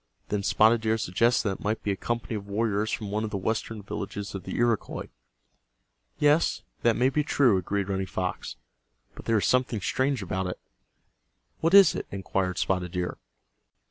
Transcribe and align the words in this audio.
Then 0.29 0.41
Spotted 0.41 0.81
Deer 0.81 0.97
suggested 0.97 1.47
that 1.47 1.59
it 1.59 1.63
might 1.63 1.83
be 1.83 1.91
a 1.91 1.95
company 1.95 2.33
of 2.35 2.47
warriors 2.47 2.89
from 2.91 3.11
one 3.11 3.23
of 3.23 3.29
the 3.29 3.37
western 3.37 3.83
villages 3.83 4.33
of 4.33 4.45
the 4.45 4.55
Iroquois. 4.55 5.09
"Yes, 6.17 6.63
that 6.81 6.95
may 6.95 7.09
be 7.09 7.23
true," 7.23 7.57
agreed 7.57 7.87
Running 7.87 8.07
Fox. 8.07 8.55
"But 9.13 9.25
there 9.25 9.37
is 9.37 9.45
something 9.45 9.79
strange 9.79 10.23
about 10.23 10.47
it." 10.47 10.59
"What 11.59 11.75
is 11.75 11.93
it?" 11.93 12.07
inquired 12.09 12.57
Spotted 12.57 12.93
Deer. 12.93 13.19